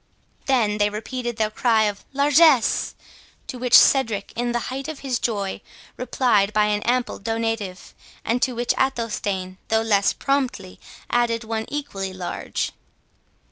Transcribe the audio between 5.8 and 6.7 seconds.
replied by